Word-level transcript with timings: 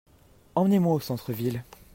Emmenez-moi 0.55 0.95
au 0.95 0.99
centre-ville. 0.99 1.63